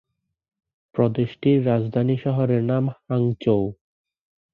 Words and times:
প্রদেশটির 0.95 1.59
রাজধানী 1.65 2.15
শহরের 2.17 2.61
নাম 2.63 2.83
হাংচৌ। 3.05 3.61